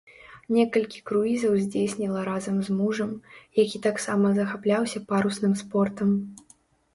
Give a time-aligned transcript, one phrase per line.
[0.55, 3.11] Некалькі круізаў здзейсніла разам з мужам,
[3.63, 6.09] які таксама захапляўся парусным спортам.